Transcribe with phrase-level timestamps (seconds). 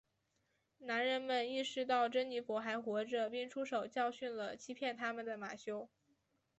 [0.79, 5.91] 男人们意识到珍妮佛还活着并出手教训了欺骗他们的马修。